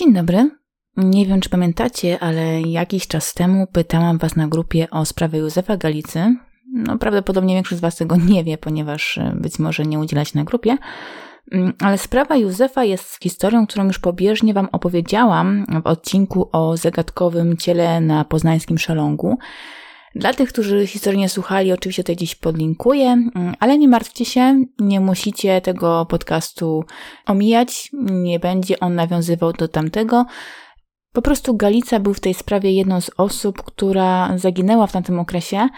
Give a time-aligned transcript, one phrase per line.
[0.00, 0.50] Dzień dobry.
[0.96, 5.76] Nie wiem, czy pamiętacie, ale jakiś czas temu pytałam Was na grupie o sprawę Józefa
[5.76, 6.36] Galicy.
[6.72, 10.44] No, prawdopodobnie większość z Was tego nie wie, ponieważ e, być może nie udzielać na
[10.44, 10.76] grupie.
[11.52, 17.56] Mm, ale sprawa Józefa jest historią, którą już pobieżnie Wam opowiedziałam w odcinku o zagadkowym
[17.56, 19.38] ciele na poznańskim szalongu.
[20.14, 24.64] Dla tych, którzy historii nie słuchali, oczywiście tutaj gdzieś podlinkuję, mm, ale nie martwcie się,
[24.78, 26.84] nie musicie tego podcastu
[27.26, 30.26] omijać, nie będzie on nawiązywał do tamtego.
[31.12, 35.68] Po prostu Galica był w tej sprawie jedną z osób, która zaginęła w tamtym okresie,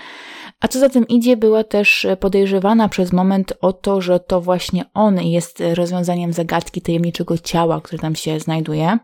[0.61, 4.85] a co za tym idzie, była też podejrzewana przez moment o to, że to właśnie
[4.95, 8.99] on jest rozwiązaniem zagadki tajemniczego ciała, które tam się znajduje.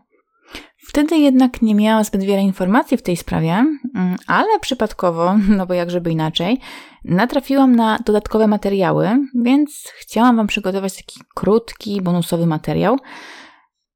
[0.89, 3.51] Wtedy jednak nie miałam zbyt wiele informacji w tej sprawie,
[3.95, 6.59] mm, ale przypadkowo, no bo jak żeby inaczej,
[7.05, 12.97] natrafiłam na dodatkowe materiały, więc chciałam Wam przygotować taki krótki, bonusowy materiał,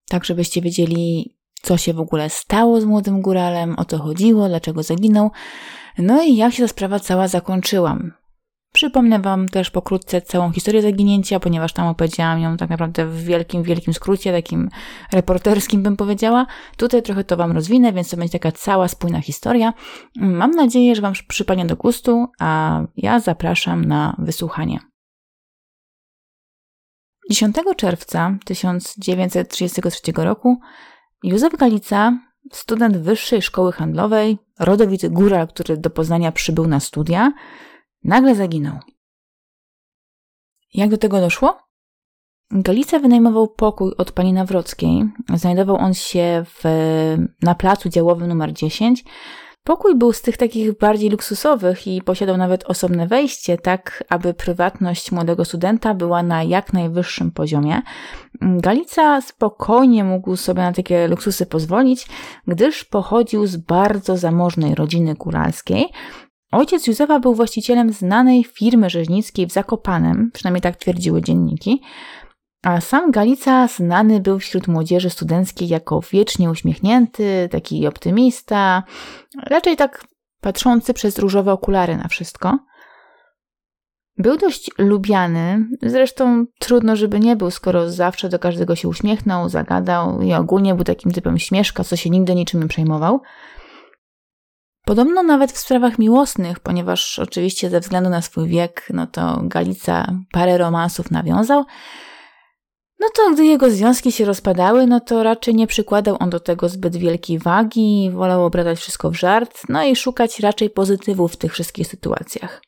[0.10, 4.84] tak żebyście wiedzieli, co się w ogóle stało z młodym góralem, o co chodziło, dlaczego
[4.84, 5.32] zaginął,
[5.98, 8.12] no i jak się ta sprawa cała zakończyłam.
[8.74, 13.64] Przypomnę Wam też pokrótce całą historię zaginięcia, ponieważ tam opowiedziałam ją tak naprawdę w wielkim,
[13.64, 14.70] wielkim skrócie, takim
[15.12, 16.46] reporterskim bym powiedziała.
[16.78, 19.74] Tutaj trochę to Wam rozwinę, więc to będzie taka cała spójna historia.
[20.16, 24.80] Mam nadzieję, że Wam przypadnie do gustu, a ja zapraszam na wysłuchanie.
[27.30, 30.60] 10 czerwca 1933 roku
[31.24, 32.20] Józef Galica,
[32.52, 37.32] student Wyższej Szkoły Handlowej, rodowity góral, który do Poznania przybył na studia,
[38.04, 38.80] nagle zaginął.
[40.74, 41.60] Jak do tego doszło?
[42.52, 45.04] Galica wynajmował pokój od pani Nawrockiej.
[45.34, 46.64] Znajdował on się w,
[47.42, 49.04] na placu działowym numer 10.
[49.64, 55.12] Pokój był z tych takich bardziej luksusowych i posiadał nawet osobne wejście, tak aby prywatność
[55.12, 57.82] młodego studenta była na jak najwyższym poziomie.
[58.42, 62.08] Galica spokojnie mógł sobie na takie luksusy pozwolić,
[62.48, 65.86] gdyż pochodził z bardzo zamożnej rodziny góralskiej,
[66.54, 71.82] Ojciec Józefa był właścicielem znanej firmy rzeźnickiej w Zakopanem, przynajmniej tak twierdziły dzienniki,
[72.64, 78.84] a sam Galica znany był wśród młodzieży studenckiej jako wiecznie uśmiechnięty, taki optymista,
[79.44, 80.06] raczej tak
[80.42, 82.60] patrzący przez różowe okulary na wszystko.
[84.18, 90.22] Był dość lubiany, zresztą trudno, żeby nie był, skoro zawsze do każdego się uśmiechnął, zagadał
[90.22, 93.22] i ogólnie był takim typem śmieszka, co się nigdy niczym nie przejmował.
[94.86, 100.08] Podobno nawet w sprawach miłosnych, ponieważ oczywiście ze względu na swój wiek, no to Galica
[100.32, 101.66] parę romansów nawiązał.
[103.00, 106.70] No to gdy jego związki się rozpadały, no to raczej nie przykładał on do tego
[106.70, 111.54] zbyt wielkiej wagi, wolał obracać wszystko w żart, no i szukać raczej pozytywów w tych
[111.54, 112.62] wszystkich sytuacjach.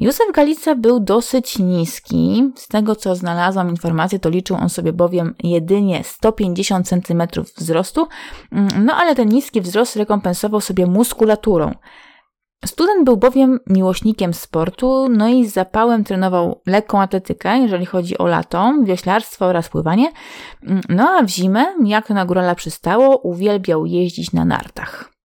[0.00, 2.52] Józef Galica był dosyć niski.
[2.56, 7.22] Z tego co znalazłam informację, to liczył on sobie bowiem jedynie 150 cm
[7.56, 8.08] wzrostu,
[8.52, 11.74] mm, no ale ten niski wzrost rekompensował sobie muskulaturą.
[12.66, 18.26] Student był bowiem miłośnikiem sportu, no i z zapałem trenował lekką atletykę, jeżeli chodzi o
[18.26, 20.12] lato, wioślarstwo oraz pływanie.
[20.62, 25.17] Mm, no a w zimę, jak na górala przystało, uwielbiał jeździć na nartach.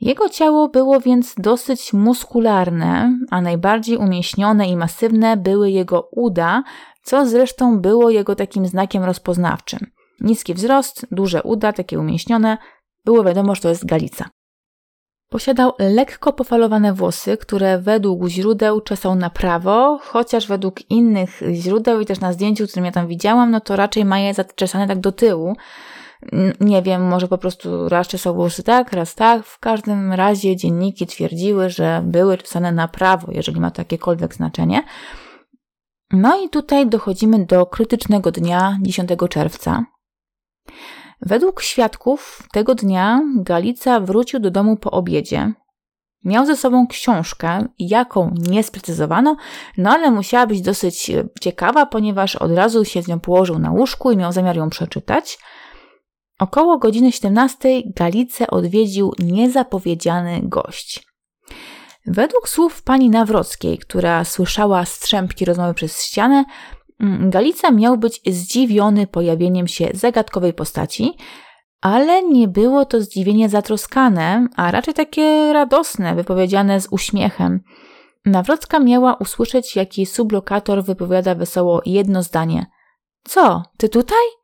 [0.00, 6.62] Jego ciało było więc dosyć muskularne, a najbardziej umieśnione i masywne były jego uda,
[7.02, 9.90] co zresztą było jego takim znakiem rozpoznawczym.
[10.20, 12.58] Niski wzrost, duże uda, takie umieśnione,
[13.04, 14.28] było wiadomo, że to jest Galica.
[15.28, 22.06] Posiadał lekko pofalowane włosy, które według źródeł czesał na prawo, chociaż według innych źródeł i
[22.06, 25.12] też na zdjęciu, które ja tam widziałam, no to raczej ma je zaczesane tak do
[25.12, 25.56] tyłu,
[26.60, 29.46] nie wiem, może po prostu raz czesał włosy tak, raz tak.
[29.46, 34.82] W każdym razie dzienniki twierdziły, że były czesane na prawo, jeżeli ma to jakiekolwiek znaczenie.
[36.12, 39.84] No i tutaj dochodzimy do krytycznego dnia 10 czerwca.
[41.20, 45.52] Według świadków tego dnia Galica wrócił do domu po obiedzie.
[46.24, 49.36] Miał ze sobą książkę, jaką nie sprecyzowano,
[49.78, 51.10] no ale musiała być dosyć
[51.40, 55.38] ciekawa, ponieważ od razu się z nią położył na łóżku i miał zamiar ją przeczytać–
[56.40, 61.06] Około godziny 17 Galicę odwiedził niezapowiedziany gość.
[62.06, 66.44] Według słów pani Nawrockiej, która słyszała strzępki rozmowy przez ścianę,
[67.00, 71.16] mm, Galica miał być zdziwiony pojawieniem się zagadkowej postaci,
[71.80, 77.60] ale nie było to zdziwienie zatroskane, a raczej takie radosne, wypowiedziane z uśmiechem.
[78.24, 82.66] Nawrocka miała usłyszeć, jaki sublokator wypowiada wesoło jedno zdanie.
[83.24, 84.39] Co, ty tutaj?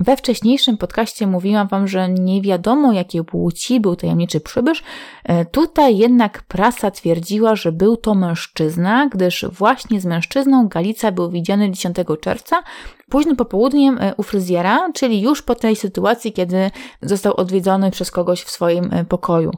[0.00, 4.82] We wcześniejszym podcaście mówiłam Wam, że nie wiadomo jakiej płci był tajemniczy przybysz.
[5.24, 11.30] E, tutaj jednak prasa twierdziła, że był to mężczyzna, gdyż właśnie z mężczyzną Galica był
[11.30, 12.62] widziany 10 czerwca,
[13.10, 16.70] późnym popołudniem e, u fryzjera, czyli już po tej sytuacji, kiedy
[17.02, 19.50] został odwiedzony przez kogoś w swoim e, pokoju.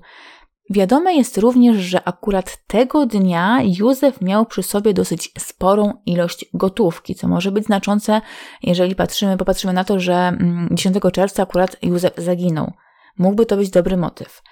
[0.71, 7.15] Wiadome jest również, że akurat tego dnia Józef miał przy sobie dosyć sporą ilość gotówki,
[7.15, 8.21] co może być znaczące,
[8.63, 10.39] jeżeli patrzymy, popatrzymy na to, że
[10.71, 12.73] 10 mm, czerwca akurat Józef zaginął.
[13.19, 14.43] Mógłby to być dobry motyw.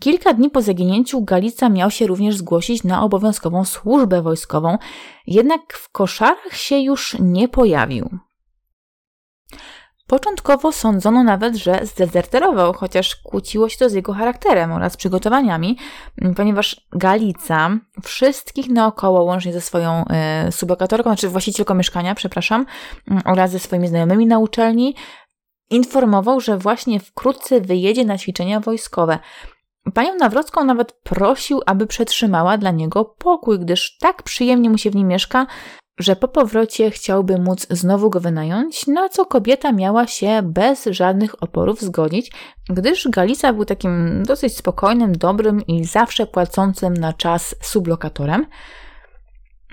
[0.00, 4.78] Kilka dni po zaginięciu Galica miał się również zgłosić na obowiązkową służbę wojskową,
[5.26, 8.18] jednak w koszarach się już nie pojawił.
[10.08, 15.78] Początkowo sądzono nawet, że zdezerterował, chociaż kłóciło się to z jego charakterem oraz przygotowaniami,
[16.36, 17.70] ponieważ Galica
[18.02, 20.04] wszystkich naokoło, łącznie ze swoją
[20.48, 22.66] y, sublokatorką, znaczy właścicielką mieszkania, przepraszam,
[23.24, 24.94] oraz ze swoimi znajomymi na uczelni,
[25.70, 29.18] informował, że właśnie wkrótce wyjedzie na ćwiczenia wojskowe.
[29.94, 34.96] Panią Nawrocką nawet prosił, aby przetrzymała dla niego pokój, gdyż tak przyjemnie mu się w
[34.96, 35.46] nim mieszka,
[35.98, 41.42] że po powrocie chciałby móc znowu go wynająć, na co kobieta miała się bez żadnych
[41.42, 42.32] oporów zgodzić,
[42.68, 48.46] gdyż Galica był takim dosyć spokojnym, dobrym i zawsze płacącym na czas sublokatorem.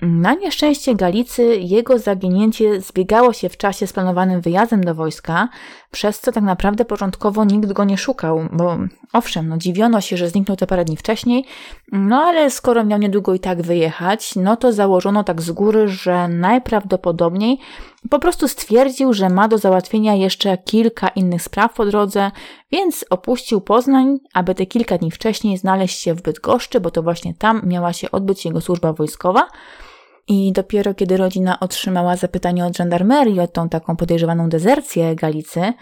[0.02, 5.48] Na nieszczęście Galicy jego zaginięcie zbiegało się w czasie z planowanym wyjazdem do wojska,
[5.90, 8.78] przez co tak naprawdę początkowo nikt go nie szukał, bo
[9.12, 11.44] owszem, no dziwiono się, że zniknął te parę dni wcześniej,
[11.92, 16.28] no ale skoro miał niedługo i tak wyjechać, no to założono tak z góry, że
[16.28, 17.58] najprawdopodobniej
[18.10, 22.30] po prostu stwierdził, że ma do załatwienia jeszcze kilka innych spraw po drodze,
[22.72, 27.34] więc opuścił Poznań, aby te kilka dni wcześniej znaleźć się w Bydgoszczy, bo to właśnie
[27.34, 29.48] tam miała się odbyć jego służba wojskowa.
[30.28, 35.72] I dopiero kiedy rodzina otrzymała zapytanie od żandarmerii o tą taką podejrzewaną dezercję Galicy,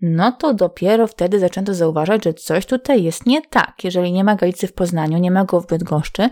[0.00, 3.84] no to dopiero wtedy zaczęto zauważać, że coś tutaj jest nie tak.
[3.84, 6.30] Jeżeli nie ma Galicy w Poznaniu, nie ma go w Bydgoszczy,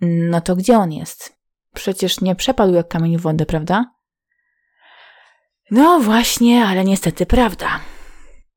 [0.00, 1.36] no to gdzie on jest?
[1.74, 3.94] Przecież nie przepadł jak kamień w wodę, prawda?
[5.70, 7.80] No właśnie, ale niestety prawda.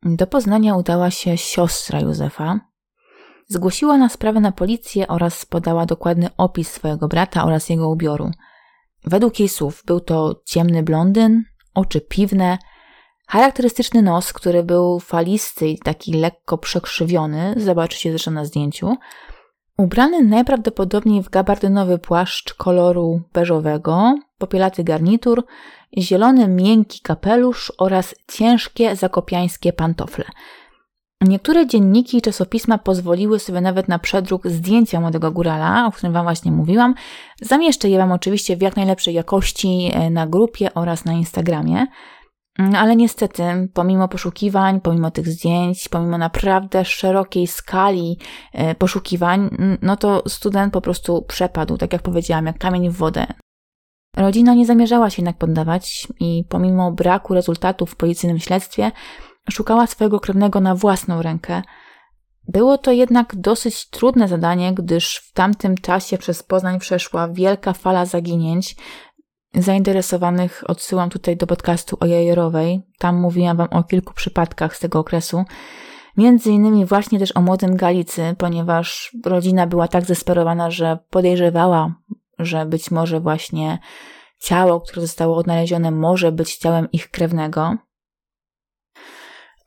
[0.04, 2.60] Do Poznania udała się siostra Józefa.
[3.50, 8.32] Zgłosiła na sprawę na policję oraz podała dokładny opis swojego brata oraz jego ubioru.
[9.04, 12.58] Według jej słów był to ciemny blondyn, oczy piwne,
[13.28, 18.98] charakterystyczny nos, który był falisty i taki lekko przekrzywiony, zobaczycie zresztą na zdjęciu,
[19.78, 25.46] ubrany najprawdopodobniej w gabardynowy płaszcz koloru beżowego, popielaty garnitur,
[25.98, 30.26] zielony miękki kapelusz oraz ciężkie zakopiańskie pantofle–
[31.22, 36.24] Niektóre dzienniki i czasopisma pozwoliły sobie nawet na przedruk zdjęcia młodego górala, o którym Wam
[36.26, 36.96] właśnie mówiłam.
[37.42, 41.88] Zamieszczę je Wam oczywiście w jak najlepszej jakości e, na grupie oraz na Instagramie.
[42.60, 43.44] Mm, ale niestety,
[43.74, 48.20] pomimo poszukiwań, pomimo tych zdjęć, pomimo naprawdę szerokiej skali
[48.54, 49.50] e, poszukiwań,
[49.82, 53.28] no to student po prostu przepadł, tak jak powiedziałam, jak kamień w wodę.
[54.18, 58.92] Rodzina nie zamierzała się jednak poddawać i pomimo braku rezultatów w policyjnym śledztwie,
[59.52, 61.62] Szukała swojego krewnego na własną rękę.
[62.48, 68.06] Było to jednak dosyć trudne zadanie, gdyż w tamtym czasie przez Poznań przeszła wielka fala
[68.06, 68.76] zaginięć.
[69.54, 72.82] Zainteresowanych odsyłam tutaj do podcastu o Jajerowej.
[73.00, 75.46] Tam mówiłam Wam o kilku przypadkach z tego okresu.
[76.18, 81.96] Między innymi właśnie też o młodym Galicy, ponieważ rodzina była tak zesperowana, że podejrzewała,
[82.40, 83.80] że być może właśnie
[84.40, 87.78] ciało, które zostało odnalezione, może być ciałem ich krewnego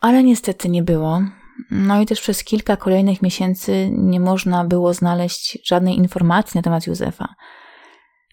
[0.01, 1.23] ale niestety nie było.
[1.71, 6.87] No i też przez kilka kolejnych miesięcy nie można było znaleźć żadnej informacji na temat
[6.87, 7.35] Józefa.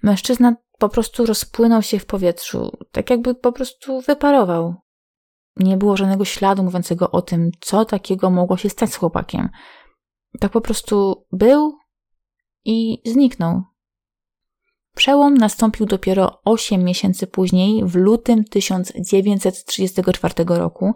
[0.03, 4.75] Mężczyzna po prostu rozpłynął się w powietrzu, tak jakby po prostu wyparował.
[5.55, 9.49] Nie było żadnego śladu mówiącego o tym, co takiego mogło się stać z chłopakiem.
[10.39, 11.77] Tak po prostu był
[12.65, 13.61] i zniknął.
[14.95, 20.93] Przełom nastąpił dopiero 8 miesięcy później, w lutym 1934 roku,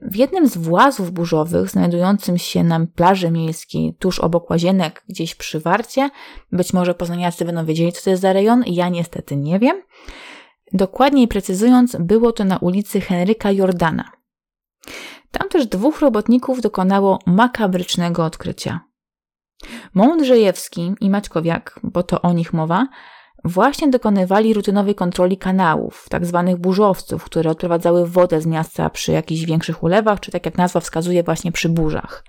[0.00, 5.60] w jednym z włazów burzowych, znajdującym się na plaży miejskiej, tuż obok łazienek, gdzieś przy
[5.60, 6.10] Warcie,
[6.52, 9.82] być może poznaniacy będą wiedzieli, co to jest za rejon, ja niestety nie wiem.
[10.72, 14.10] Dokładniej precyzując, było to na ulicy Henryka Jordana.
[15.30, 18.80] Tam też dwóch robotników dokonało makabrycznego odkrycia.
[19.94, 22.88] Mądrzejewski i Maćkowiak, bo to o nich mowa,
[23.44, 29.44] właśnie dokonywali rutynowej kontroli kanałów, tak zwanych burzowców, które odprowadzały wodę z miasta przy jakichś
[29.44, 32.24] większych ulewach, czy tak jak nazwa wskazuje, właśnie przy burzach.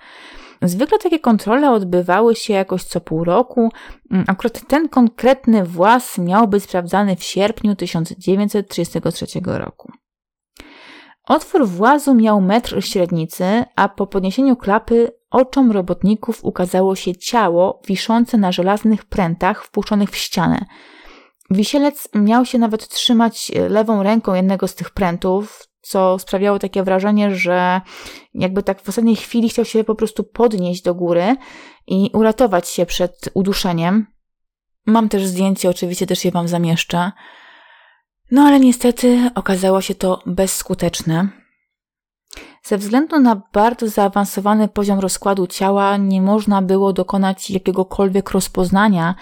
[0.61, 3.69] Zwykle takie kontrole odbywały się jakoś co pół roku.
[4.11, 9.91] Mm, akurat ten konkretny włas miał być sprawdzany w sierpniu 1933 roku.
[11.23, 18.37] Otwór włazu miał metr średnicy, a po podniesieniu klapy oczom robotników ukazało się ciało wiszące
[18.37, 20.65] na żelaznych prętach wpuszczonych w ścianę.
[21.51, 27.35] Wisielec miał się nawet trzymać lewą ręką jednego z tych prętów, co sprawiało takie wrażenie,
[27.35, 27.81] że
[28.33, 31.35] jakby tak w ostatniej chwili chciał się po prostu podnieść do góry
[31.87, 34.07] i uratować się przed uduszeniem.
[34.85, 37.11] Mam też zdjęcie, oczywiście też je Wam zamieszczę.
[38.31, 41.29] No ale niestety okazało się to bezskuteczne.
[42.63, 49.15] Ze względu na bardzo zaawansowany poziom rozkładu ciała nie można było dokonać jakiegokolwiek rozpoznania,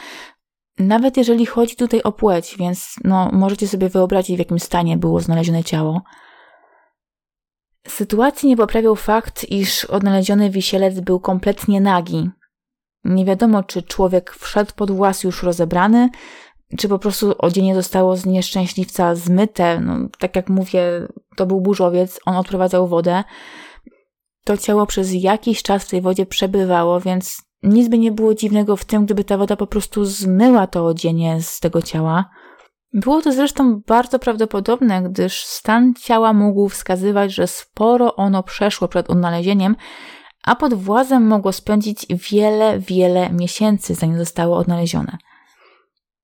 [0.80, 5.20] nawet jeżeli chodzi tutaj o płeć, więc no, możecie sobie wyobrazić, w jakim stanie było
[5.20, 6.02] znalezione ciało.
[7.88, 12.30] Sytuacji nie poprawiał fakt, iż odnaleziony wisielec był kompletnie nagi.
[13.04, 16.10] Nie wiadomo, czy człowiek wszedł pod włas już rozebrany,
[16.78, 19.80] czy po prostu odzienie zostało z nieszczęśliwca zmyte.
[19.80, 23.24] No, tak jak mówię, to był burzowiec, on odprowadzał wodę.
[24.44, 28.76] To ciało przez jakiś czas w tej wodzie przebywało, więc nic by nie było dziwnego
[28.76, 32.30] w tym, gdyby ta woda po prostu zmyła to odzienie z tego ciała.
[32.94, 39.10] Było to zresztą bardzo prawdopodobne, gdyż stan ciała mógł wskazywać, że sporo ono przeszło przed
[39.10, 39.76] odnalezieniem,
[40.44, 45.18] a pod włazem mogło spędzić wiele, wiele miesięcy, zanim zostało odnalezione.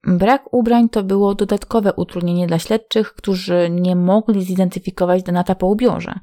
[0.08, 6.20] Brak ubrań to było dodatkowe utrudnienie dla śledczych, którzy nie mogli zidentyfikować Donata po ubiorze.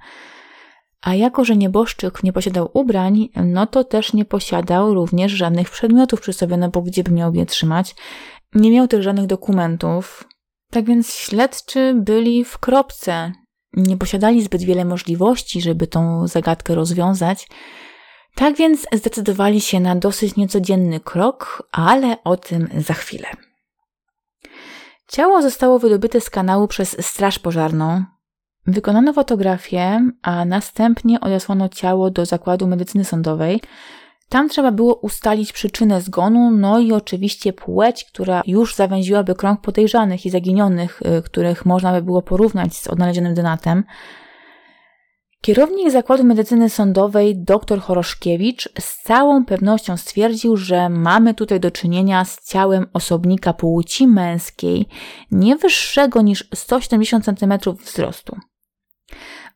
[1.02, 6.21] A jako, że nieboszczyk nie posiadał ubrań, no to też nie posiadał również żadnych przedmiotów
[6.21, 7.95] przy sobie, no bo gdzie by miał je trzymać.
[8.54, 10.25] Nie miał też żadnych dokumentów.
[10.71, 13.33] Tak więc śledczy byli w kropce.
[13.73, 17.49] Nie posiadali zbyt wiele możliwości, żeby tą zagadkę rozwiązać.
[18.35, 23.28] Tak więc zdecydowali się na dosyć niecodzienny krok, ale o tym za chwilę.
[25.09, 28.04] Ciało zostało wydobyte z kanału przez Straż Pożarną.
[28.67, 33.61] Wykonano fotografię, a następnie odesłano ciało do zakładu medycyny sądowej.
[34.29, 40.26] Tam trzeba było ustalić przyczynę zgonu, no i oczywiście płeć, która już zawęziłaby krąg podejrzanych
[40.26, 43.85] i zaginionych, y, których można by było porównać z odnalezionym denatem.
[45.43, 52.25] Kierownik Zakładu Medycyny Sądowej dr Choroszkiewicz z całą pewnością stwierdził, że mamy tutaj do czynienia
[52.25, 54.87] z ciałem osobnika płci męskiej
[55.31, 58.37] nie wyższego niż 170 cm wzrostu.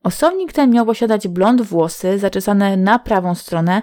[0.05, 3.83] Osobnik ten miał posiadać blond włosy zaczesane na prawą stronę,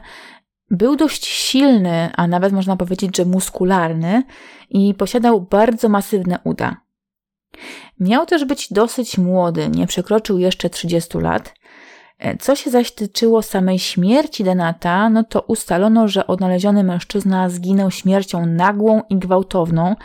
[0.70, 4.24] był dość silny, a nawet można powiedzieć, że muskularny
[4.70, 6.78] i posiadał bardzo masywne uda.
[8.00, 11.54] Miał też być dosyć młody, nie przekroczył jeszcze 30 lat–
[12.22, 17.92] E, co się zaś tyczyło samej śmierci Denata, no to ustalono, że odnaleziony mężczyzna zginął
[17.92, 19.96] śmiercią nagłą i gwałtowną.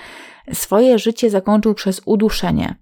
[0.53, 2.75] Swoje życie zakończył przez uduszenie.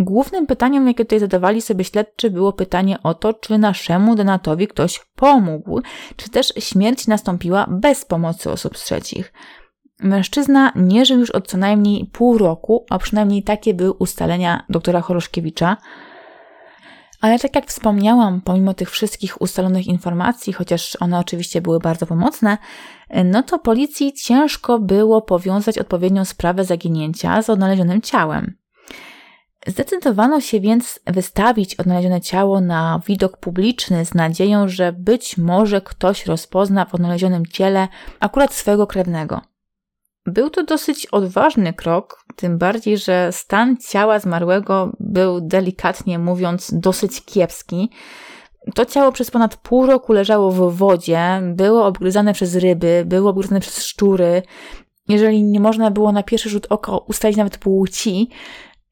[0.00, 5.00] Głównym pytaniem, jakie tutaj zadawali sobie śledczy, było pytanie o to, czy naszemu Denatowi ktoś
[5.14, 5.80] pomógł,
[6.16, 9.32] czy też śmierć nastąpiła bez pomocy osób trzecich.
[10.00, 15.00] Mężczyzna nie żył już od co najmniej pół roku, a przynajmniej takie były ustalenia doktora
[15.00, 15.76] Choroszkiewicza.
[17.20, 22.58] Ale tak jak wspomniałam, pomimo tych wszystkich ustalonych informacji, chociaż one oczywiście były bardzo pomocne,
[23.24, 28.56] no to policji ciężko było powiązać odpowiednią sprawę zaginięcia z odnalezionym ciałem.
[29.66, 36.26] Zdecydowano się więc wystawić odnalezione ciało na widok publiczny z nadzieją, że być może ktoś
[36.26, 37.88] rozpozna w odnalezionym ciele
[38.20, 39.40] akurat swego krewnego.
[40.26, 47.24] Był to dosyć odważny krok, tym bardziej, że stan ciała zmarłego był delikatnie mówiąc dosyć
[47.24, 47.90] kiepski.
[48.74, 53.60] To ciało przez ponad pół roku leżało w wodzie, było obgryzane przez ryby, było obgryzane
[53.60, 54.42] przez szczury.
[55.08, 58.30] Jeżeli nie można było na pierwszy rzut oka ustalić nawet płci,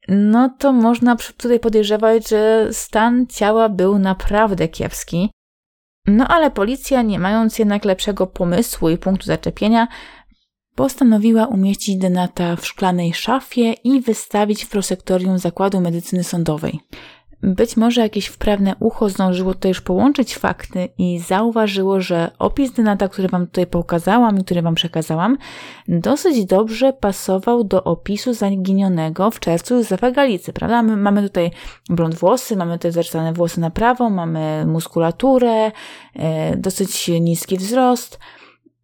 [0.07, 5.29] no to można tutaj podejrzewać, że stan ciała był naprawdę kiepski.
[6.07, 9.87] No ale policja, nie mając jednak lepszego pomysłu i punktu zaczepienia,
[10.75, 16.79] postanowiła umieścić Denata w szklanej szafie i wystawić w prosektorium Zakładu Medycyny Sądowej.
[17.45, 23.07] Być może jakieś wprawne ucho zdążyło tutaj już połączyć fakty i zauważyło, że opis Denata,
[23.07, 25.37] który Wam tutaj pokazałam i który Wam przekazałam,
[25.87, 30.83] dosyć dobrze pasował do opisu zaginionego w czerwcu Józefa Galicy, prawda?
[30.83, 31.51] My mamy tutaj
[31.89, 35.71] blond włosy, mamy tutaj zaczesane włosy na prawo, mamy muskulaturę,
[36.15, 38.19] e, dosyć niski wzrost–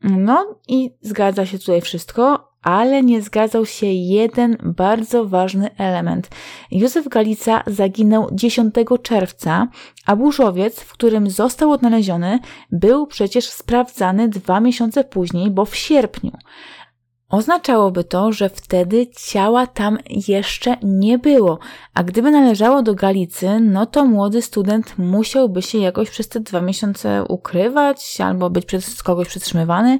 [0.03, 6.30] no i zgadza się tutaj wszystko, ale nie zgadzał się jeden bardzo ważny element.
[6.72, 9.68] Józef Galica zaginął 10 czerwca,
[10.06, 12.39] a burzowiec, w którym został odnaleziony,
[12.72, 16.32] był przecież sprawdzany dwa miesiące później, bo w sierpniu.
[17.30, 21.60] Oznaczałoby to, że wtedy ciała tam jeszcze nie było,
[21.94, 26.62] a gdyby należało do Galicy, no to młody student musiałby się jakoś przez te dwa
[26.62, 30.00] miesiące ukrywać albo być przez kogoś przetrzymywany.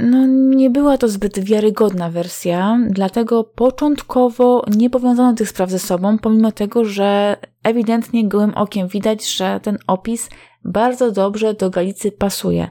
[0.00, 0.26] No,
[0.56, 6.52] nie była to zbyt wiarygodna wersja, dlatego początkowo nie powiązano tych spraw ze sobą, pomimo
[6.52, 10.28] tego, że ewidentnie gołym okiem widać, że ten opis
[10.64, 12.68] bardzo dobrze do Galicy pasuje.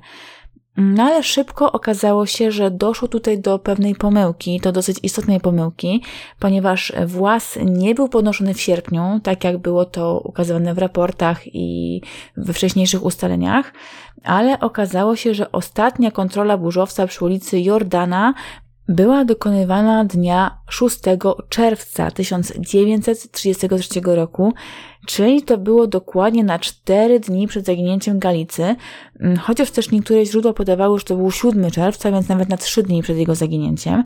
[0.77, 6.03] No ale szybko okazało się, że doszło tutaj do pewnej pomyłki, to dosyć istotnej pomyłki,
[6.39, 12.01] ponieważ włas nie był podnoszony w sierpniu, tak jak było to ukazywane w raportach i
[12.37, 13.73] we wcześniejszych ustaleniach,
[14.23, 18.33] ale okazało się, że ostatnia kontrola burzowca przy ulicy Jordana
[18.87, 20.99] była dokonywana dnia 6
[21.49, 24.53] czerwca 1933 roku,
[25.05, 28.75] czyli to było dokładnie na 4 dni przed zaginięciem Galicy,
[29.19, 32.83] mm, chociaż też niektóre źródła podawały, że to był 7 czerwca, więc nawet na 3
[32.83, 34.03] dni przed jego zaginięciem.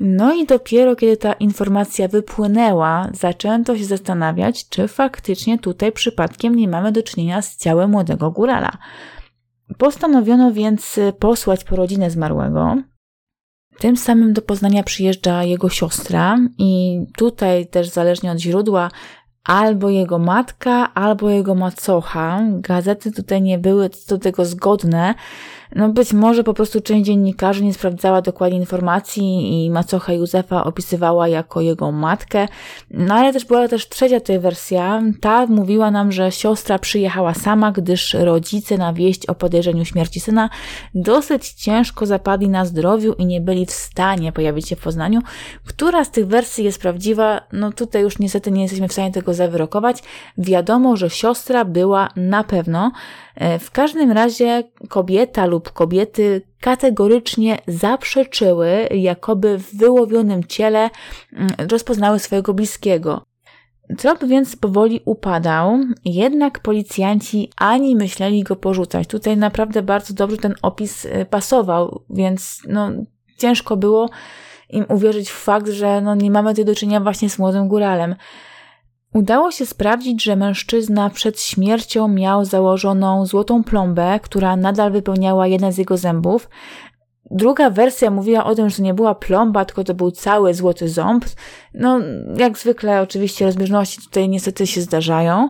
[0.00, 6.68] No i dopiero kiedy ta informacja wypłynęła, zaczęto się zastanawiać, czy faktycznie tutaj przypadkiem nie
[6.68, 8.70] mamy do czynienia z ciałem młodego górala.
[9.78, 12.76] Postanowiono więc posłać po rodzinę zmarłego,
[13.80, 18.90] tym samym do Poznania przyjeżdża jego siostra i tutaj też zależnie od źródła
[19.44, 22.40] albo jego matka, albo jego macocha.
[22.52, 25.14] Gazety tutaj nie były do tego zgodne,
[25.74, 31.28] no być może po prostu część dziennikarzy nie sprawdzała dokładnie informacji i macocha Józefa opisywała
[31.28, 32.48] jako jego matkę.
[32.90, 35.02] No ale też była też trzecia tej wersja.
[35.20, 40.50] Ta mówiła nam, że siostra przyjechała sama, gdyż rodzice na wieść o podejrzeniu śmierci syna
[40.94, 45.20] dosyć ciężko zapadli na zdrowiu i nie byli w stanie pojawić się w Poznaniu.
[45.64, 47.40] Która z tych wersji jest prawdziwa?
[47.52, 50.02] No tutaj już niestety nie jesteśmy w stanie tego zawyrokować.
[50.38, 52.92] Wiadomo, że siostra była na pewno.
[53.40, 60.90] E, w każdym razie kobieta lub kobiety kategorycznie zaprzeczyły, jakoby w wyłowionym ciele
[61.32, 63.24] mm, rozpoznały swojego bliskiego.
[63.98, 69.08] Trop więc powoli upadał, jednak policjanci ani myśleli go porzucać.
[69.08, 72.90] Tutaj naprawdę bardzo dobrze ten opis e, pasował, więc no,
[73.38, 74.10] ciężko było
[74.70, 78.14] im uwierzyć w fakt, że no, nie mamy tutaj do czynienia właśnie z młodym góralem.
[79.14, 85.72] Udało się sprawdzić, że mężczyzna przed śmiercią miał założoną złotą plombę, która nadal wypełniała jeden
[85.72, 86.48] z jego zębów.
[87.30, 90.88] Druga wersja mówiła o tym, że to nie była plomba, tylko to był cały złoty
[90.88, 91.24] ząb.
[91.74, 92.00] No,
[92.36, 95.48] jak zwykle, oczywiście, rozbieżności tutaj niestety się zdarzają,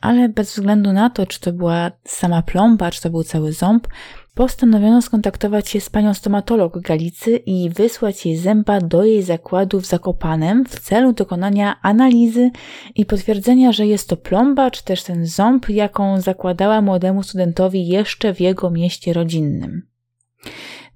[0.00, 3.88] ale bez względu na to, czy to była sama plomba, czy to był cały ząb,
[4.36, 9.86] Postanowiono skontaktować się z panią stomatolog Galicy i wysłać jej zęba do jej zakładu w
[9.86, 12.50] Zakopanem w celu dokonania analizy
[12.94, 18.34] i potwierdzenia, że jest to plomba, czy też ten ząb, jaką zakładała młodemu studentowi jeszcze
[18.34, 19.82] w jego mieście rodzinnym.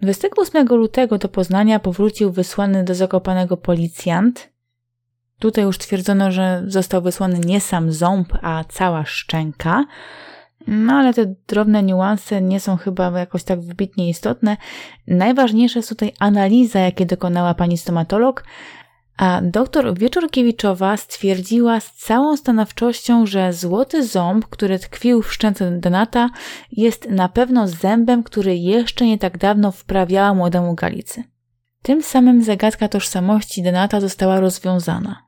[0.02, 4.50] 28 lutego do Poznania powrócił wysłany do Zakopanego policjant.
[5.38, 9.84] Tutaj już twierdzono, że został wysłany nie sam ząb, a cała szczęka.
[10.72, 14.56] No ale te drobne niuanse nie są chyba jakoś tak wybitnie istotne.
[15.06, 18.44] Najważniejsza jest tutaj analiza, jakiej dokonała pani stomatolog,
[19.16, 26.30] a doktor Wieczorkiewiczowa stwierdziła z całą stanowczością, że złoty ząb, który tkwił w szczęce Donata,
[26.72, 31.24] jest na pewno zębem, który jeszcze nie tak dawno wprawiała młodemu Galicy.
[31.82, 35.26] Tym samym zagadka tożsamości Donata została rozwiązana.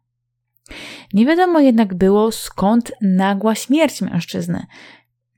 [1.12, 4.66] Nie wiadomo jednak było, skąd nagła śmierć mężczyzny.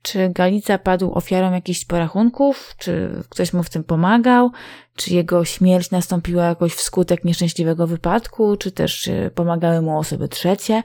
[0.05, 2.75] Czy Galica padł ofiarą jakichś porachunków?
[2.77, 4.51] Czy ktoś mu w tym pomagał?
[4.95, 8.57] Czy jego śmierć nastąpiła jakoś wskutek nieszczęśliwego wypadku?
[8.57, 10.83] Czy też pomagały mu osoby trzecie?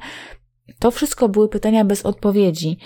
[0.79, 2.79] To wszystko były pytania bez odpowiedzi.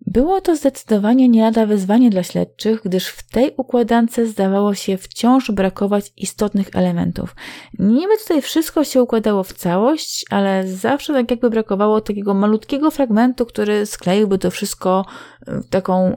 [0.00, 5.50] Było to zdecydowanie nie lada wyzwanie dla śledczych, gdyż w tej układance zdawało się wciąż
[5.50, 7.36] brakować istotnych elementów.
[7.78, 13.46] Niby tutaj wszystko się układało w całość, ale zawsze tak jakby brakowało takiego malutkiego fragmentu,
[13.46, 15.04] który skleiłby to wszystko
[15.46, 16.16] w taką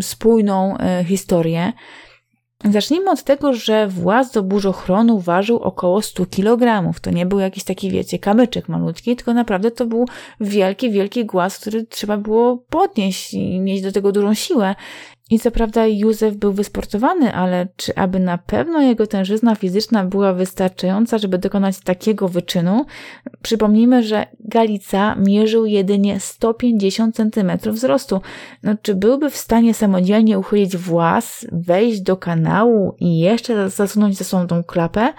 [0.00, 1.72] spójną e, historię.
[2.70, 6.92] Zacznijmy od tego, że właz do burzochronu ważył około 100 kg.
[7.02, 10.04] To nie był jakiś taki, wiecie, kamyczek malutki, tylko naprawdę to był
[10.40, 14.74] wielki, wielki głaz, który trzeba było podnieść i mieć do tego dużą siłę.
[15.30, 20.32] I co prawda Józef był wysportowany, ale czy aby na pewno jego tężyzna fizyczna była
[20.32, 22.84] wystarczająca, żeby dokonać takiego wyczynu?
[23.42, 28.20] Przypomnijmy, że Galica mierzył jedynie 150 cm wzrostu.
[28.62, 34.24] No, czy byłby w stanie samodzielnie uchylić włas, wejść do kanału i jeszcze zasunąć ze
[34.24, 35.12] sobą tą klapę?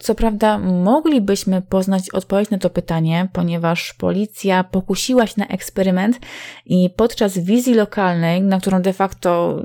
[0.00, 6.18] Co prawda, moglibyśmy poznać odpowiedź na to pytanie, ponieważ policja pokusiła się na eksperyment
[6.66, 9.62] i podczas wizji lokalnej, na którą de facto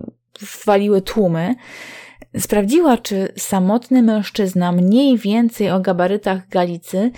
[0.65, 1.55] waliły tłumy,
[2.37, 7.11] Sprawdziła, czy samotny mężczyzna mniej więcej o gabarytach Galicy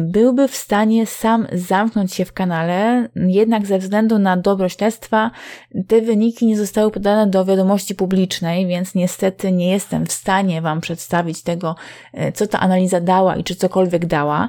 [0.00, 5.30] byłby w stanie sam zamknąć się w kanale, jednak ze względu na dobro śledztwa
[5.86, 10.80] te wyniki nie zostały podane do wiadomości publicznej, więc niestety nie jestem w stanie Wam
[10.80, 11.76] przedstawić tego,
[12.34, 14.48] co ta analiza dała i czy cokolwiek dała.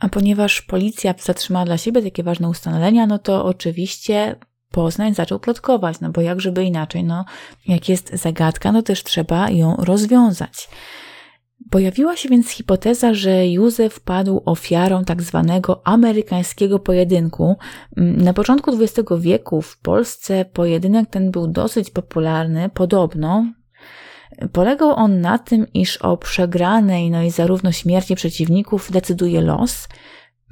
[0.00, 4.36] A ponieważ policja zatrzymała dla siebie takie ważne ustalenia, no to oczywiście
[4.76, 7.24] Poznań zaczął plotkować, no bo jak żeby inaczej, no
[7.66, 10.68] jak jest zagadka, no też trzeba ją rozwiązać.
[11.70, 17.56] Pojawiła się więc hipoteza, że Józef padł ofiarą tak zwanego amerykańskiego pojedynku.
[17.96, 23.52] Na początku XX wieku w Polsce pojedynek ten był dosyć popularny, podobno.
[24.52, 29.76] Polegał on na tym, iż o przegranej, no i zarówno śmierci przeciwników decyduje los–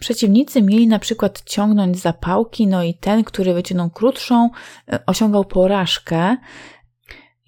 [0.01, 4.51] Przeciwnicy mieli na przykład ciągnąć zapałki, no i ten, który wyciągnął krótszą,
[4.93, 6.37] e, osiągał porażkę.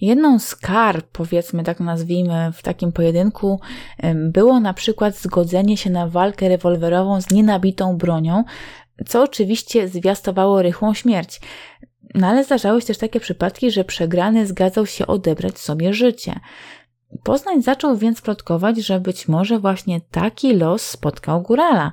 [0.01, 3.61] Jedną z kar, powiedzmy tak nazwijmy, w takim pojedynku
[4.15, 8.45] było na przykład zgodzenie się na walkę rewolwerową z nienabitą bronią,
[9.07, 11.41] co oczywiście zwiastowało rychłą śmierć.
[12.15, 16.41] No ale zdarzały się też takie przypadki, że przegrany zgadzał się odebrać sobie życie.
[17.23, 21.93] Poznań zaczął więc plotkować, że być może właśnie taki los spotkał górala.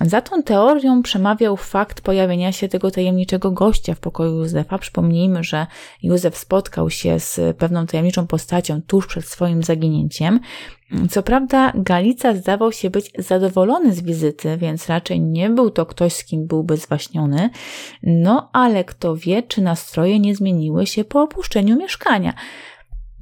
[0.00, 4.78] Za tą teorią przemawiał fakt pojawienia się tego tajemniczego gościa w pokoju Józefa.
[4.78, 5.66] Przypomnijmy, że
[6.02, 10.40] Józef spotkał się z pewną tajemniczą postacią tuż przed swoim zaginięciem.
[11.10, 16.12] Co prawda, Galica zdawał się być zadowolony z wizyty, więc raczej nie był to ktoś,
[16.12, 17.50] z kim byłby zwaśniony.
[18.02, 22.34] No ale kto wie, czy nastroje nie zmieniły się po opuszczeniu mieszkania.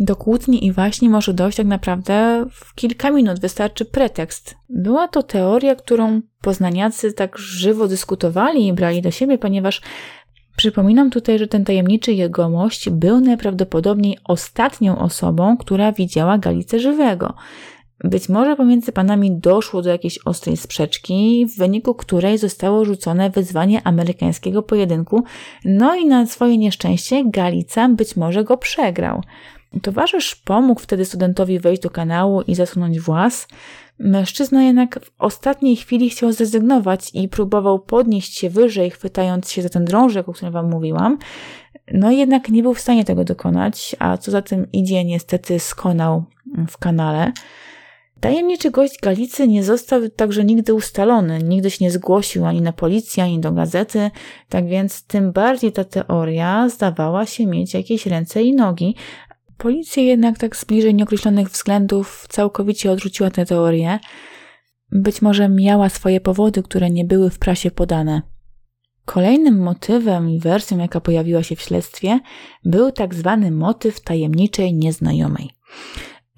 [0.05, 4.55] Do kłótni i waśni może dojść tak naprawdę w kilka minut, wystarczy pretekst.
[4.69, 9.81] Była to teoria, którą poznaniacy tak żywo dyskutowali i brali do siebie, ponieważ
[10.57, 17.35] przypominam tutaj, że ten tajemniczy jegomość był najprawdopodobniej ostatnią osobą, która widziała Galicę żywego.
[18.05, 23.87] Być może pomiędzy panami doszło do jakiejś ostrej sprzeczki, w wyniku której zostało rzucone wyzwanie
[23.87, 25.25] amerykańskiego pojedynku,
[25.65, 29.23] no i na swoje nieszczęście Galica być może go przegrał.
[29.83, 33.49] Towarzysz pomógł wtedy studentowi wejść do kanału i zasunąć włas.
[33.99, 39.69] Mężczyzna jednak w ostatniej chwili chciał zrezygnować i próbował podnieść się wyżej, chwytając się za
[39.69, 41.19] ten drążek, o którym Wam mówiłam.
[41.93, 46.25] No jednak nie był w stanie tego dokonać, a co za tym idzie, niestety skonał
[46.69, 47.33] w kanale.
[48.21, 53.25] Tajemniczy gość Galicy nie został także nigdy ustalony, nigdy się nie zgłosił ani na policję,
[53.25, 54.11] ani do gazety,
[54.49, 58.97] tak więc tym bardziej ta teoria zdawała się mieć jakieś ręce i nogi,
[59.63, 63.99] Policja jednak tak z bliżej nieokreślonych względów całkowicie odrzuciła tę teorię.
[64.93, 68.23] Być może miała swoje powody, które nie były w prasie podane.
[69.05, 72.21] Kolejnym motywem i wersją, jaka pojawiła się w śledztwie,
[72.65, 75.51] był tak zwany motyw tajemniczej nieznajomej.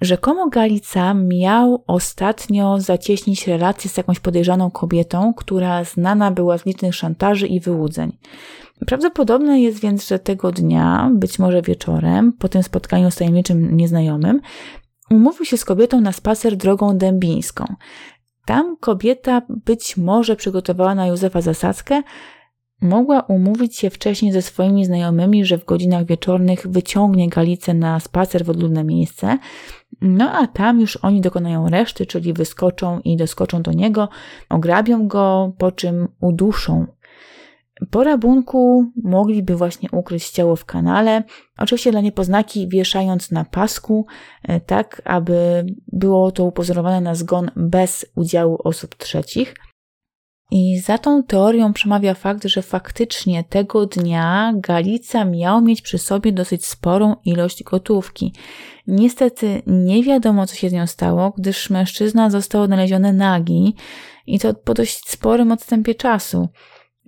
[0.01, 6.95] Rzekomo Galica miał ostatnio zacieśnić relacje z jakąś podejrzaną kobietą, która znana była z licznych
[6.95, 8.17] szantaży i wyłudzeń.
[8.87, 14.41] Prawdopodobne jest więc, że tego dnia, być może wieczorem, po tym spotkaniu z tajemniczym nieznajomym,
[15.11, 17.65] umówił się z kobietą na spacer drogą dębińską.
[18.45, 22.01] Tam kobieta być może przygotowała na Józefa zasadzkę,
[22.81, 28.45] mogła umówić się wcześniej ze swoimi znajomymi, że w godzinach wieczornych wyciągnie Galicę na spacer
[28.45, 29.37] w odludne miejsce,
[30.01, 34.09] no a tam już oni dokonają reszty, czyli wyskoczą i doskoczą do niego,
[34.49, 36.85] ograbią go, po czym uduszą
[37.91, 41.23] po rabunku mogliby właśnie ukryć ciało w kanale,
[41.57, 44.05] oczywiście dla niepoznaki wieszając na pasku,
[44.43, 49.55] e, tak aby było to upozorowane na zgon bez udziału osób trzecich.
[50.51, 56.31] I za tą teorią przemawia fakt, że faktycznie tego dnia Galica miał mieć przy sobie
[56.31, 58.33] dosyć sporą ilość gotówki.
[58.87, 63.75] Niestety nie wiadomo, co się z nią stało, gdyż mężczyzna został odnaleziony nagi
[64.27, 66.49] i to po dość sporym odstępie czasu.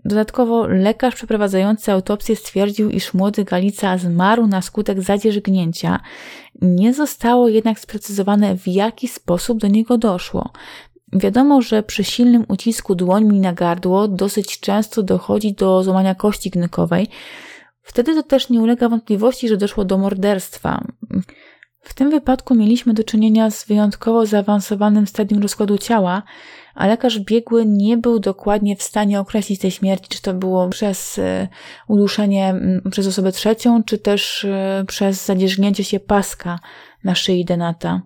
[0.05, 5.99] Dodatkowo lekarz przeprowadzający autopsję stwierdził, iż młody Galica zmarł na skutek zadzierzgnięcia.
[6.61, 10.51] Nie zostało jednak sprecyzowane, w jaki sposób do niego doszło.
[11.13, 17.07] Wiadomo, że przy silnym ucisku dłońmi na gardło dosyć często dochodzi do złamania kości gnykowej.
[17.81, 20.83] Wtedy to też nie ulega wątpliwości, że doszło do morderstwa.
[21.87, 26.23] W tym wypadku mieliśmy do czynienia z wyjątkowo zaawansowanym stadium rozkładu ciała,
[26.75, 31.19] a lekarz biegły nie był dokładnie w stanie określić tej śmierci, czy to było przez
[31.19, 31.47] e,
[31.87, 32.55] uduszenie
[32.91, 36.59] przez osobę trzecią, czy też e, przez zadzierzgnięcie się paska
[37.03, 38.01] na szyi Denata.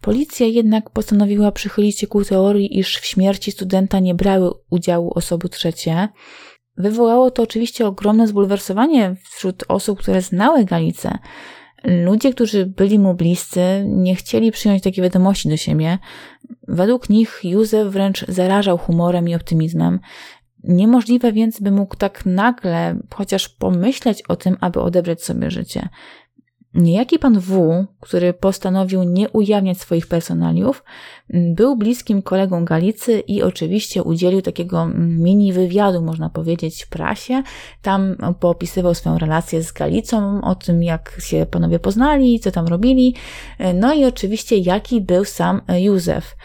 [0.00, 5.48] Policja jednak postanowiła przychylić się ku teorii, iż w śmierci studenta nie brały udziału osoby
[5.48, 6.08] trzecie.
[6.76, 11.18] Wywołało to oczywiście ogromne zbulwersowanie wśród osób, które znały Galicę,
[11.88, 15.98] Ludzie, którzy byli mu bliscy, nie chcieli przyjąć takiej wiadomości do siebie.
[16.68, 20.00] Według nich Józef wręcz zarażał humorem i optymizmem.
[20.64, 25.88] Niemożliwe więc, by mógł tak nagle chociaż pomyśleć o tym, aby odebrać sobie życie.
[26.74, 30.84] Niejaki pan W, który postanowił nie ujawniać swoich personaliów,
[31.30, 37.42] był bliskim kolegą Galicy i oczywiście udzielił takiego mini wywiadu, można powiedzieć, prasie.
[37.82, 43.14] Tam poopisywał swoją relację z Galicą, o tym, jak się panowie poznali, co tam robili,
[43.74, 46.36] no i oczywiście, jaki był sam Józef.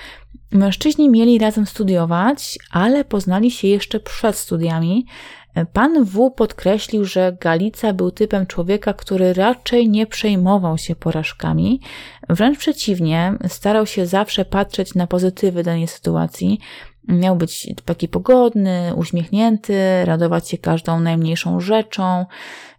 [0.52, 5.06] Mężczyźni mieli razem studiować, ale poznali się jeszcze przed studiami.
[5.74, 11.82] Pan W podkreślił, że Galica był typem człowieka, który raczej nie przejmował się porażkami,
[12.30, 16.60] wręcz przeciwnie, starał się zawsze patrzeć na pozytywy danej sytuacji,
[17.08, 22.26] Miał być taki pogodny, uśmiechnięty, radować się każdą najmniejszą rzeczą.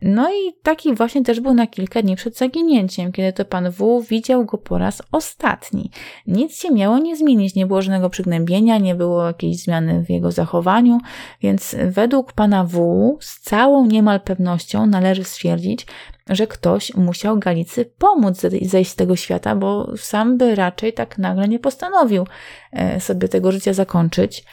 [0.04, 4.02] No i taki właśnie też był na kilka dni przed zaginięciem, kiedy to pan W
[4.10, 5.90] widział go po raz ostatni.
[6.26, 10.30] Nic się miało nie zmienić, nie było żadnego przygnębienia, nie było jakiejś zmiany w jego
[10.30, 10.98] zachowaniu,
[11.42, 15.86] więc według pana W z całą niemal pewnością należy stwierdzić,
[16.30, 21.48] że ktoś musiał Galicy pomóc zejść z tego świata, bo sam by raczej tak nagle
[21.48, 22.26] nie postanowił
[22.72, 24.44] e, sobie tego życia zakończyć.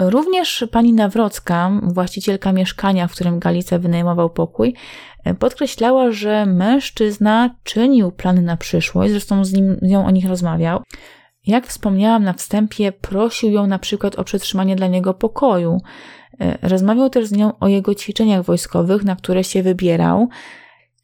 [0.00, 4.74] Również pani Nawrocka, właścicielka mieszkania, w którym Galica wynajmował pokój,
[5.24, 10.28] e, podkreślała, że mężczyzna czynił plany na przyszłość, zresztą z, nim, z nią o nich
[10.28, 10.82] rozmawiał.
[11.46, 15.78] Jak wspomniałam na wstępie, prosił ją na przykład o przetrzymanie dla niego pokoju.
[16.40, 20.28] E, rozmawiał też z nią o jego ćwiczeniach wojskowych, na które się wybierał.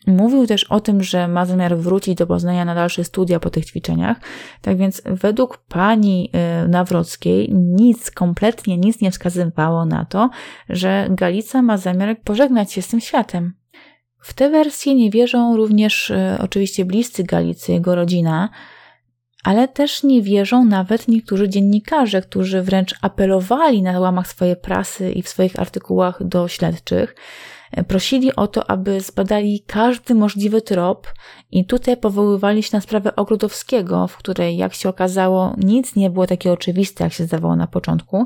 [0.07, 3.65] Mówił też o tym, że ma zamiar wrócić do Poznania na dalsze studia po tych
[3.65, 4.17] ćwiczeniach.
[4.61, 10.31] Tak więc według pani e, Nawrockiej nic, kompletnie nic nie wskazywało na to,
[10.69, 13.55] że Galica ma zamiar pożegnać się z tym światem.
[14.21, 18.49] W tę wersję nie wierzą również e, oczywiście bliscy Galicy, jego rodzina,
[19.45, 25.23] ale też nie wierzą nawet niektórzy dziennikarze, którzy wręcz apelowali na łamach swojej prasy i
[25.23, 27.17] w swoich artykułach do śledczych.
[27.89, 31.07] Prosili o to, aby zbadali każdy możliwy trop,
[31.51, 36.27] i tutaj powoływali się na sprawę Ogrodowskiego, w której, jak się okazało, nic nie było
[36.27, 38.25] takie oczywiste, jak się zdawało na początku.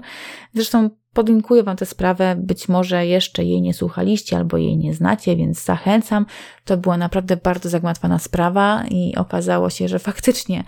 [0.54, 5.36] Zresztą podlinkuję Wam tę sprawę, być może jeszcze jej nie słuchaliście albo jej nie znacie,
[5.36, 6.26] więc zachęcam.
[6.64, 10.64] To była naprawdę bardzo zagmatwana sprawa i okazało się, że faktycznie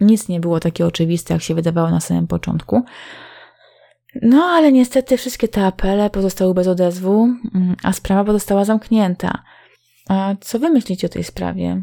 [0.00, 2.82] nic nie było takie oczywiste, jak się wydawało na samym początku.
[4.22, 7.22] No, ale niestety wszystkie te apele pozostały bez odezwu,
[7.54, 9.42] mm, a sprawa pozostała zamknięta.
[10.08, 11.82] A co wy myślicie o tej sprawie?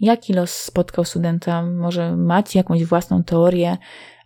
[0.00, 1.62] Jaki los spotkał studenta?
[1.62, 3.76] Może macie jakąś własną teorię,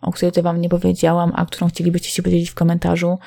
[0.01, 3.17] o której to wam nie powiedziałam, a którą chcielibyście się podzielić w komentarzu?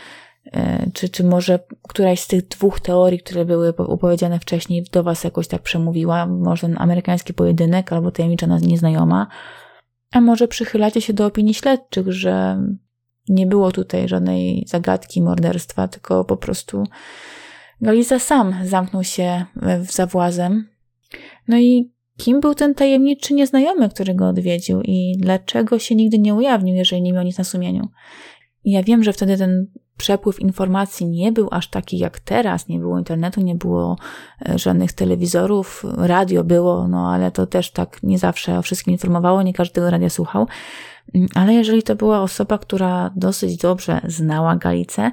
[0.53, 5.25] E, czy, czy może któraś z tych dwóch teorii, które były upowiedziane wcześniej, do was
[5.25, 6.27] jakoś tak przemówiła?
[6.27, 9.27] Może ten amerykański pojedynek albo tajemnicza nieznajoma?
[10.13, 12.63] A może przychylacie się do opinii śledczych, że
[13.29, 16.85] nie było tutaj żadnej zagadki morderstwa, tylko po prostu
[17.81, 19.45] Galiza sam zamknął się
[19.91, 20.69] za włazem.
[21.49, 26.35] No i kim był ten tajemniczy nieznajomy, który go odwiedził i dlaczego się nigdy nie
[26.35, 27.89] ujawnił, jeżeli nie miał nic na sumieniu?
[28.65, 29.67] Ja wiem, że wtedy ten
[29.99, 32.69] przepływ informacji nie był aż taki jak teraz.
[32.69, 33.97] Nie było internetu, nie było
[34.49, 39.43] e, żadnych telewizorów, radio było, no ale to też tak nie zawsze o wszystkim informowało,
[39.43, 40.47] nie każdego radia słuchał.
[41.15, 45.11] Mm, ale jeżeli to była osoba, która dosyć dobrze znała Galicę,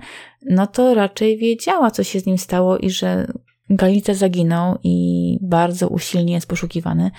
[0.50, 3.28] no to raczej wiedziała, co się z nim stało i że
[3.70, 7.12] Galice zaginął i bardzo usilnie jest poszukiwany.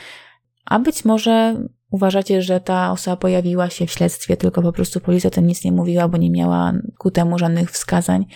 [0.64, 1.56] A być może
[1.96, 5.72] uważacie, że ta osoba pojawiła się w śledztwie, tylko po prostu policja to nic nie
[5.72, 8.26] mówiła, bo nie miała ku temu żadnych wskazań.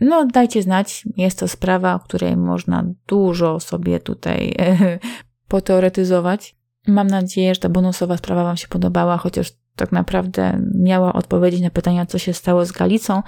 [0.00, 1.04] No, dajcie znać.
[1.16, 4.54] Jest to sprawa, o której można dużo sobie tutaj
[5.48, 6.56] poteoretyzować.
[6.86, 11.70] Mam nadzieję, że ta bonusowa sprawa Wam się podobała, chociaż tak naprawdę miała odpowiedzieć na
[11.70, 13.22] pytania, co się stało z Galicą.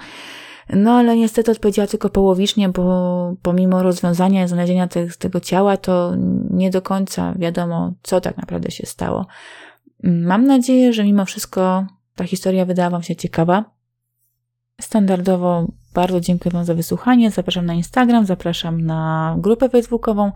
[0.73, 6.13] No ale niestety odpowiedziała tylko połowicznie, bo pomimo rozwiązania i znalezienia te, tego ciała, to
[6.49, 9.25] nie do końca wiadomo, co tak naprawdę się stało.
[10.03, 13.65] Mam nadzieję, że mimo wszystko ta historia wydała Wam się ciekawa.
[14.81, 17.31] Standardowo bardzo dziękuję Wam za wysłuchanie.
[17.31, 20.31] Zapraszam na Instagram, zapraszam na grupę facebookową.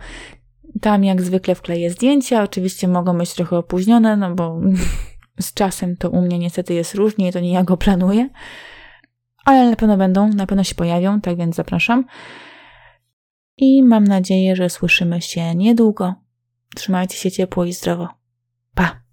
[0.81, 2.43] Tam jak zwykle wkleję zdjęcia.
[2.43, 4.59] Oczywiście mogą być trochę opóźnione, no bo
[5.41, 8.29] z czasem to u mnie niestety jest różnie, to nie ja go planuję
[9.49, 12.05] ale na pewno będą, na pewno się pojawią, tak więc zapraszam.
[13.57, 16.15] I mam nadzieję, że słyszymy się niedługo.
[16.75, 18.07] Trzymajcie się ciepło i zdrowo.
[18.75, 19.08] Pa!